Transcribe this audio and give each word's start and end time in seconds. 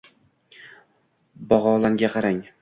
Bog‘olanga 1.53 2.11
qarang. 2.17 2.43